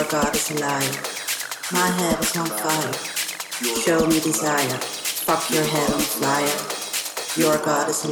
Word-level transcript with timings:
Your 0.00 0.08
God 0.08 0.34
is 0.34 0.50
a 0.50 0.54
liar. 0.54 0.92
My 1.72 1.86
head 1.86 2.18
is 2.20 2.34
on 2.34 2.46
fire. 2.46 2.92
Show 3.84 4.06
me 4.06 4.18
desire. 4.18 4.78
Fuck 5.26 5.50
your 5.50 5.62
head 5.62 5.92
on 5.92 6.00
fire. 6.00 7.36
Your 7.36 7.62
God 7.62 7.90
is 7.90 8.06
a 8.06 8.08